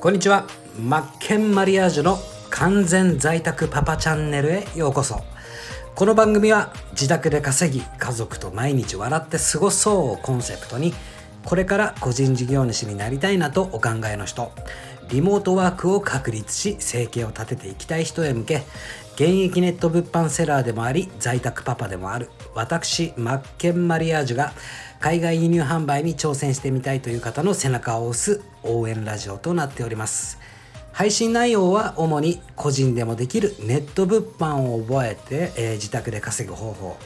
[0.00, 0.46] こんにちは。
[0.80, 5.24] マッケンマリアージュの完全在宅パパチャンネルへようこそ。
[5.96, 10.94] この番組は自宅で稼ぎ家族と毎日笑って過ごそうをコンセプトに
[11.44, 14.52] これから個人事業主になりたいなとお考えの人
[15.08, 18.62] リモートワークを確立し生計を立てていきたい人へ向け
[19.14, 24.52] 現役ネット物販セラーでもあり在宅パパでもある私マッケンマリアージュが
[24.98, 30.40] 海外輸入販売に挑戦してみたいという方の背中を押す応援ラジオとなっております。
[30.92, 36.96] 配信内容は主に個人でもできるネット物販を覚えて、えー、自宅で稼ぐ方法。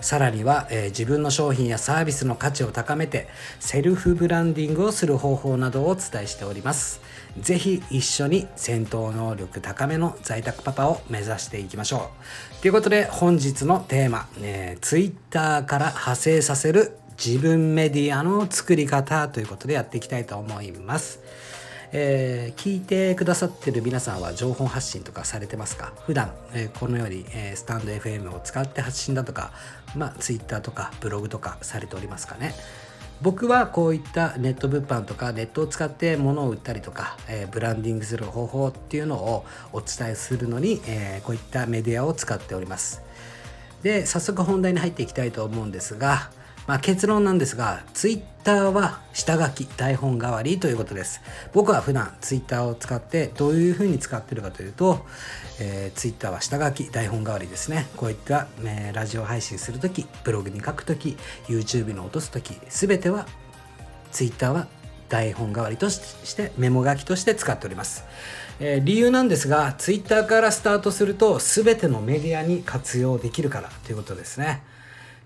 [0.00, 3.28] さらには、えー、自分の商品やサービスの価値を高めて
[3.60, 7.02] セルフブランディングをする方法などをお伝えしております。
[7.40, 12.10] ぜひ一緒に戦闘能力高めの在宅パパを目指していきましょ
[12.58, 12.62] う。
[12.62, 21.20] ということで本日のテーマ、えー、Twitter から派生させる自分メディアの作り方ということでやっていきたいと思います。
[21.96, 25.92] えー、聞いてくださってる皆さんは情報発信とかされてますか？
[26.06, 29.52] 普段、えー、このように、えー、スタンド FM を使って発信だとか、
[29.94, 32.52] まあ、Twitter とかブログとかされておりますかね？
[33.24, 43.00] 僕はこういったネット物販とかネットを使って物を売ったりとか、えー、ブランディングする方法っていうのをお伝えするのに、えー、こういったメディアを使っております。
[43.82, 46.30] で早速本題に入っていきたいと思うんですが
[46.66, 51.20] まあ、結論なんですが、ツイッターは下書き、台本代わりということです。
[51.52, 55.04] 僕は普段ツイッターを使ってどういうふうに使ってるかというと、
[55.60, 57.86] えー、ツイッターは下書き、台本代わりですね。
[57.96, 63.26] こういった、えー、ラジオ配信するとき、ブログに書くとき、YouTube に落とすとき、すべては
[64.10, 64.66] ツイッターは
[65.10, 68.04] 台本代わりとしてメモ書きとして使っております。
[68.58, 74.62] えー、理由なんですが、ツイッターからスタートすると全てのメディアに活用できるからということですね。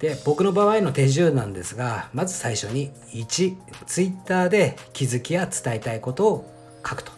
[0.00, 3.56] で僕の場合の手順なんですがまず最初に1
[3.86, 6.50] Twitter で気づきや伝えたいことを
[6.86, 7.12] 書くと。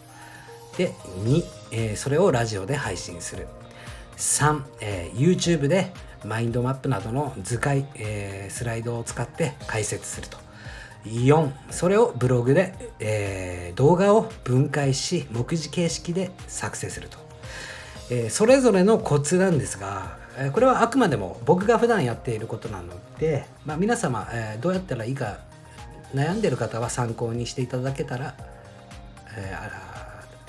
[0.77, 0.89] で
[1.23, 3.47] 2、えー、それをラジオで配信する。
[4.17, 5.93] 3、えー、YouTube で
[6.25, 10.43] マインドマップなどの図解、えー、スライドを使って解説すると。
[11.05, 17.17] 4それをブログで、えー、動画を分解し目次形式で作成すると、
[18.09, 20.22] えー、それぞれのコツなんですが
[20.53, 25.37] これはあくまでも僕が普段やっていることなので、まあ、皆様、えどうやったらいいか
[26.13, 28.35] 悩んでる方は参考にしていただけたら、
[29.37, 29.55] え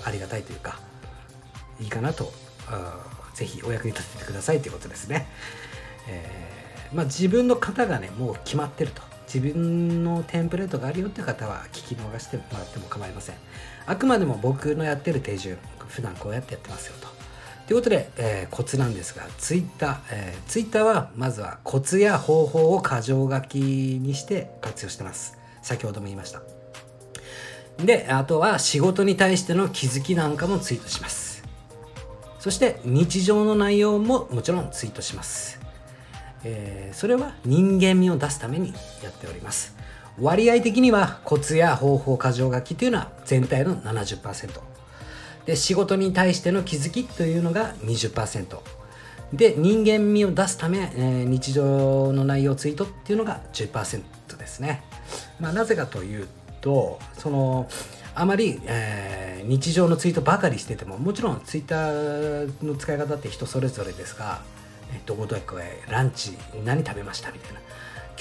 [0.05, 0.79] ありがたいというか
[1.81, 2.33] いいかなと
[3.35, 5.27] ぜひお役に立ててくださいということですね。
[6.09, 9.03] えー、まあ、自分の型がねもう決まってると。
[9.27, 13.37] 自分のテンプレートがあるよって方は聞き逃してもらっても構いません。
[13.87, 15.59] あくまでも僕のやってる手順
[15.89, 17.09] 普段こうやってやってますよと。
[17.67, 25.39] ということで、えー、コツなんですが、ツイッター、えー、ツイッターはまずはコツや方法を箇条書きにして活用してます。
[25.63, 26.43] 先ほども言いました。
[27.83, 31.43] で、あとは仕事に対しての気づきなんかもツイートします。
[32.39, 35.59] そして日常の内容ももちろんツイートします。
[36.45, 39.75] えー、それは人間味を出すためにやっております。
[40.21, 44.75] 割合的にはコツや方法箇条書きというのは全体の70%。
[45.47, 48.59] で仕事に対しての気づきというのが20%
[49.33, 54.03] で人間味を出すため、えー、日常の内容ツイートっていうのが10%
[54.37, 54.83] ですね、
[55.41, 56.29] まあ、なぜかという
[56.61, 57.69] とその
[58.15, 64.41] あまり、えー、日常のツイートばかりしててももちろんツイッターの使い方って人それぞれですが
[65.07, 67.61] どこどこへランチ何食べましたみたいな。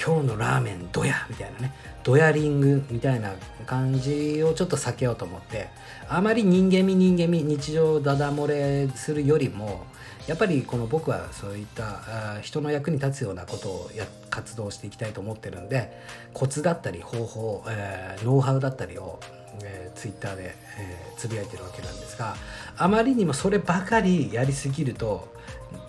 [0.04, 1.72] 今日のラーメンドヤみたいなね
[2.02, 3.32] ドヤリングみたいな
[3.64, 5.68] 感じをちょっと避けようと思って
[6.10, 9.86] あまり人間味人間味日常ダダ漏れするよりも
[10.26, 15.98] やっぱりこの僕はそういった人の役に立つようなことをや活動していきたいと思ってるんで
[16.34, 19.20] コツだったり方法、えー、ノウハウだったりを、
[19.62, 22.36] えー、ツイッターで、えー、つぶやいてるわけなんですが
[22.76, 25.32] あまりにもそればかりやりすぎると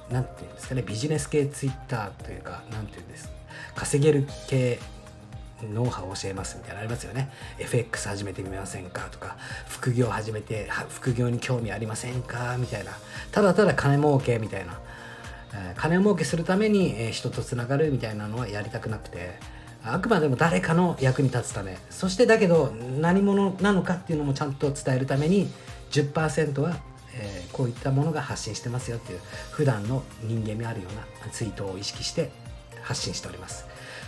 [0.09, 3.44] 何て言うんですかねビジネス系ツイッターというか何て言うんですか
[3.75, 4.79] 稼げる系
[5.73, 7.29] ノウハウを教えますみたいなのありますよね。
[7.59, 9.07] FX 始めてみませんか？
[9.11, 9.37] とか
[9.67, 12.57] 副業始めて副業に興味ありませんか？
[12.57, 12.91] みたいな。
[13.31, 14.79] ただただ金儲けみたいな、
[15.53, 19.39] え、金儲けするために、人とつながるみたいなのはやりたくなくて。
[19.87, 21.77] あくまでも誰かの役に立つため。
[21.91, 25.47] そしてだけど何者なのかっていうのもちゃんと伝えるために
[25.91, 26.75] 10%は
[27.13, 29.19] え、こういったものが発信してますよっていう
[29.51, 32.31] 普段の人間味あるようなツイートを意識して
[32.85, 33.65] 発信しております。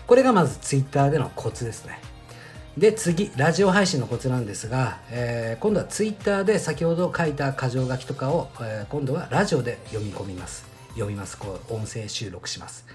[0.07, 1.99] これがまず Twitter でのコツですね。
[2.77, 10.63] で次ラジオ配信のコツなんですが、えー、今度は Twitter で先ほど書いた箇条書きとかを、えー、今度はラジオで読み込みます。
[10.93, 11.37] 読みます。
[11.37, 12.85] こう音声収録します。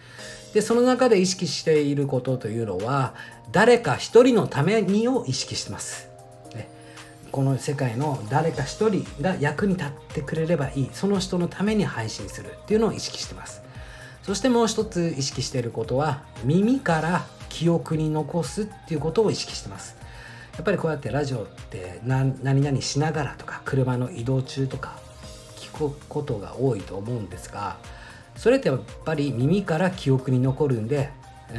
[0.55, 3.15] でその中で意識していることというのは
[3.51, 6.09] 誰か一人のためにを意識してます、
[7.33, 10.91] この世界の誰か一人が役に立ってくれればいい。
[10.93, 13.62] その人のために配信するっていうのを意識してます。
[14.23, 19.97] そしてもう一つ意識していることは耳から記憶に残すっていうことを意識してます。
[20.55, 24.99] やっぱりこうやってラジオって何々しながらとか車の移動中とか
[25.57, 27.79] 聞くことが多いと思うんですが
[28.37, 31.11] それってやっぱり耳から記憶に残るんで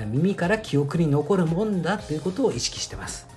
[0.08, 3.28] 耳から記憶に残るもんだということを意識してます。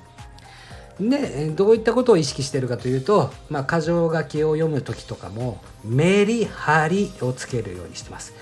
[0.99, 8.33] でどういったことを意識してるかというと、まあ、箇条書きを読む時とかもメリハリをつけるようにしてます。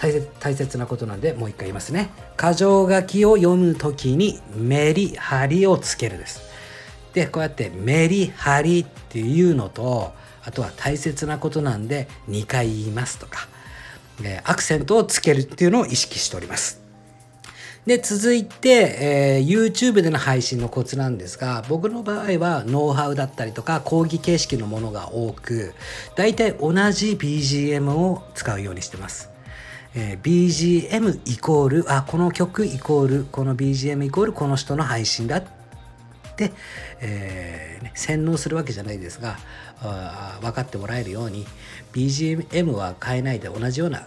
[0.00, 2.10] 大切大切なことなんでもう一回言いますね。
[2.38, 6.40] 箇条書きを読む時にメリハリをつけるです。
[7.12, 10.12] でこうやってメリハリっていうのと
[10.42, 13.48] あとは大切なことなんで2回言いますとか。
[14.44, 16.80] アクセントをつけるっていうのを意識しております。
[17.86, 25.72] で続いて、えー、YouTube での配信のコツなんですが僕の場合はノウハウだったりとか講義形式のものが多く
[26.14, 29.29] 大体同じ BGM を使うようにしてます。
[29.94, 35.44] えー、BGM イコールあこの曲イコールこの BGM イコールこの人の配信だっ
[36.36, 36.52] て、
[37.00, 39.36] えーね、洗脳するわけじゃないですが
[39.82, 41.44] あ分かってもらえるように
[41.92, 44.06] BGM は変えないで同じような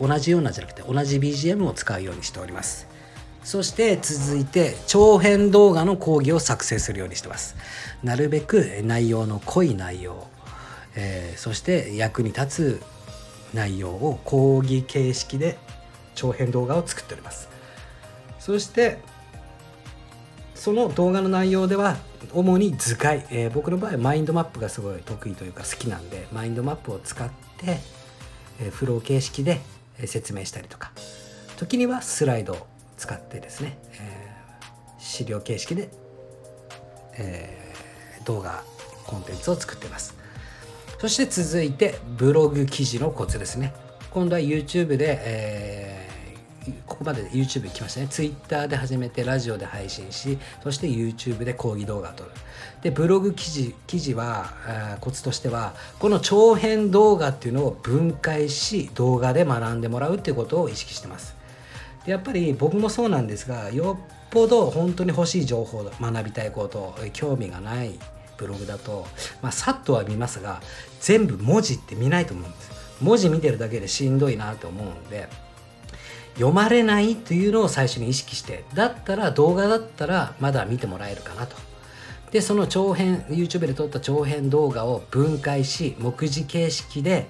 [0.00, 2.86] 同じようなじゃなくて同じ BGM を使うようにしております。
[3.42, 7.56] そして続いて長編動画の講義を作成するようにしてます。
[8.02, 10.26] なるべく内容の濃い内容、
[10.94, 12.46] えー、そして役に立
[12.80, 12.82] つ
[13.54, 15.58] 内容を講義形式で
[16.14, 17.48] 長編動画を作っております。
[18.38, 18.98] そして
[20.54, 21.96] その動画の内容では
[22.32, 27.28] 主に図解、えー、僕の場合マインドマップがすごい得意というか好きなんでマインドマップを使っ
[27.58, 27.78] て、
[28.60, 29.60] えー、フロー形式で
[30.06, 30.92] 説明したりとか。
[31.56, 32.66] 時にはスライドを
[32.96, 35.90] 使ってですね、えー、資料形式で、
[37.16, 37.72] え、
[38.24, 38.64] 動画
[39.06, 40.23] コンテンツを作ってます。
[41.04, 43.74] そして続いてブログ記事のコツですね。
[44.10, 48.06] 今度は YouTube で、えー、ここまで YouTube 来ましたね。
[48.08, 52.30] Twitter で始めてラジオで配信しそして YouTube で講義動画を撮る。
[52.80, 61.36] でブログ記事記事はコツとしてはこの長編動画っていうのを分解し動画で学んでもらうっていうことを意識してます。
[62.06, 67.98] でやっぱり僕もそうなんですがよっぽど本当に欲しい情報学びたいこと興味がない
[68.36, 69.06] ブログだと、
[69.42, 70.60] まあ、さっとは見ますが
[71.00, 72.74] 全部文字って見ないと思うんです。
[73.00, 75.28] 文字見てるだけでしんどいなと思うんで
[76.34, 81.56] 読まれないというのを最初に意識してだったら動画だったらまだ見てもらえるかなと。
[82.32, 87.28] でその長編 YouTube で撮った長編動画を分解し目次形式で、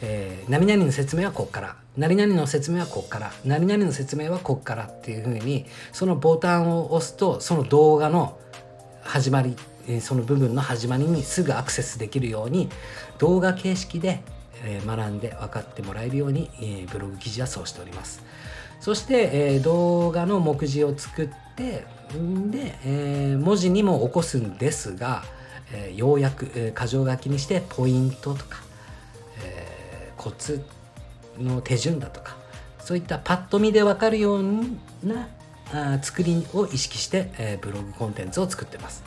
[0.00, 8.38] えー、何々の説明はこっから何々の説明はこっから何々の説明はこっからっていうふうにそのボタンを押すとその動画の
[9.02, 9.56] 始まり
[10.00, 12.68] その部分の始まりにすぐアクセスできるように
[13.18, 14.22] 動画形式で
[14.86, 18.22] 学んで分かってもらえるようにブログ記事はそうしております
[18.80, 21.84] そして動画の目次を作って
[22.50, 25.24] で文字にも起こすんですが
[25.94, 28.62] 要約箇条書きにしてポイントとか
[30.16, 30.64] コツ
[31.38, 32.36] の手順だとか
[32.78, 34.42] そういったパッと見で分かるよう
[35.02, 35.28] な
[36.02, 39.02] 作りを意識して、ブログコンテンツを作ってます。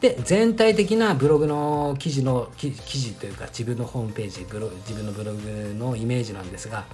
[0.00, 6.84] で全体的なブログの記事の記事というか自分のホームページブロ自分のブログのイメージなんですが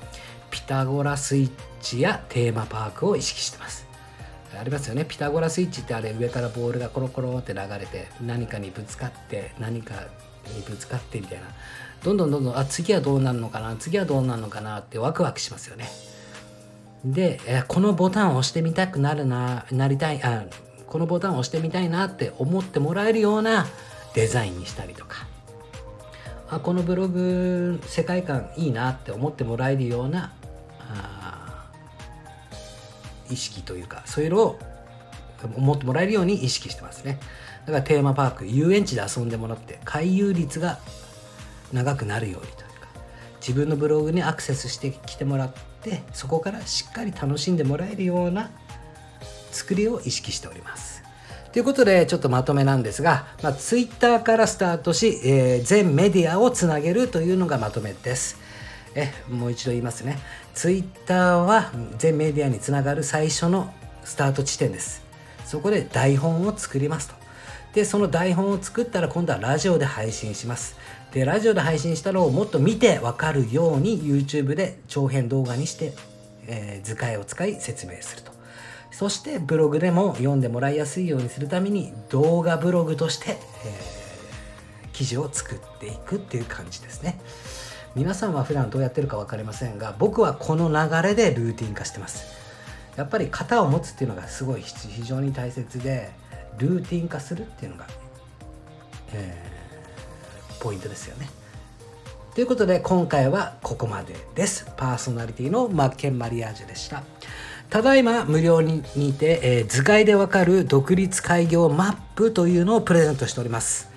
[0.50, 1.50] ピタゴラスイッ
[1.82, 3.86] チやテーマパークを意識してます。
[4.56, 5.04] ありますよね。
[5.04, 9.94] ピタゴラスイッチってあれ上からボールがコロコロって流れて何かにぶつかって何か
[10.54, 11.46] にぶつかってみたいな。
[12.04, 15.88] どんどんどんどんあ次はどうなるのかな次はどうなるのかなってワクワクしますよね。
[17.04, 20.44] でこのボタンを押してみたくなるななりたいあ
[20.94, 23.66] このボタンを押してみたいなって思ってもらえるような
[24.14, 25.26] デザインにしたりとか。
[26.48, 30.32] あこのブログ世界観いいなって思ってもらえるような
[33.28, 34.58] 意識というかそういうのを
[35.56, 37.18] 思ってもらえるように意識してますね。
[37.66, 40.78] だからテーマパーク遊園地で遊んでもらって回遊率が
[41.72, 42.86] 長くなるようにというか
[43.40, 48.52] 自分のブログにアクセスしてきてもらってそこからしっかり楽しんでもらえるような
[49.54, 51.02] 作りを意識しております。
[51.52, 58.38] ということでちょっとまとめなんですが、まあ、Twitter からスタートし、えー、全メディアをつなげるというのがまとめです。
[58.96, 60.18] えもう一度言いますね。
[60.54, 63.72] Twitter は全メディアにつながる最初の
[64.04, 65.04] スタート地点です。
[65.44, 67.14] そこで台本を作りますと。
[67.74, 70.76] で、その台本を作ったら今度はラジオで配信します。
[71.12, 75.92] で、ラジオで配信したのをもっと見てわかるように YouTube で長編動画にして、
[76.46, 78.33] えー、図解を使い説明すると。
[78.96, 83.94] そしてブログでも読んでもらいやすいようにするために動画ブログとして、え
[84.92, 87.18] 記事を作っていくっていう感じですね。
[87.96, 92.24] 皆さんは普段どうやってるか分かりませんが僕はこの流れでルーティン化してます。
[92.94, 96.12] やっぱり型を持つっていうのがすごい非常に大切で
[96.58, 97.88] ルーティン化するっていうのが、
[99.12, 101.28] えー、ポイントですよね。
[102.36, 104.70] ということで今回はここまでです。
[104.76, 107.02] パーソナリティのマッケンマリアージュでした。
[107.70, 113.90] ただいま無料にて、えー、図解でわかる独立開業マップというのをプレゼントしております、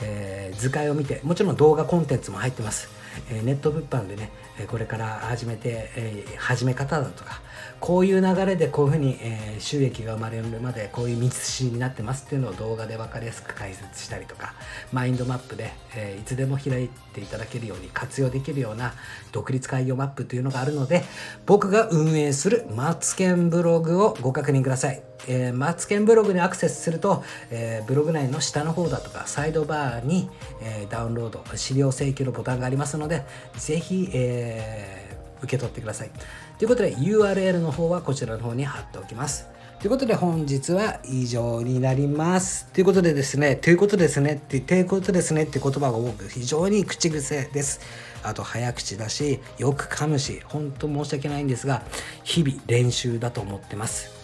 [0.00, 2.96] えー、図解を見てもちろん動画コンテンツも入ってます。
[3.30, 4.30] えネット物販でね
[4.68, 7.40] これから始めて、え始め方だとか
[7.80, 14.54] こういう流れでこういうふうに、え収益が生まれるまでこういう道筋になってますっていうのを動画で分かりやすく解説したりとか
[14.92, 18.94] マインドマップで、えいつでも開いていただけるように活用できるような
[19.32, 21.04] 独立開業マップというのがあるので
[21.44, 25.02] 僕が運営するマツケンブログをご確認ください。
[25.28, 30.28] えー、マツケンブログにアクセスすると、えー、ブログ内の下の方だとかサイドバーに、
[30.60, 33.24] えー、ダウンロード資料請求のボタンがありますので
[33.56, 35.05] ぜひ、えー、
[35.42, 36.10] 受け取ってください
[36.58, 42.66] ということで URL の方はこちらの方に貼っておきますということで本日は以上になります。
[42.72, 47.80] ということでですね、ということですねって、ということですねって言葉が僕非常に口癖です。
[48.22, 51.82] あと早口だし、よく噛むし、本当申し訳ないんですが、
[52.24, 54.16] 日々練習だと思ってます。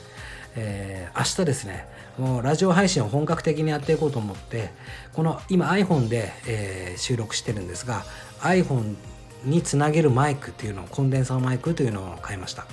[0.55, 1.87] えー、明日ですね
[2.19, 4.71] もうラジオ配信を本格的にやっていこうと思って
[5.15, 8.05] この今 iPhone で、えー、収録してるんですが
[8.41, 8.97] iPhone
[9.45, 12.67] につなげるマイクっていうのをコンデンサーマイクというのを買いました。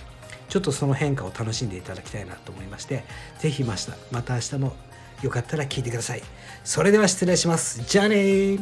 [0.48, 3.04] ちょっとその変化を楽しんでいただきたいなと思いまして
[3.40, 3.94] 是非また。
[4.12, 4.76] また明日も
[5.22, 6.24] よかったら聞いてください。
[6.64, 7.84] それでは失礼します。
[7.88, 8.58] じゃあね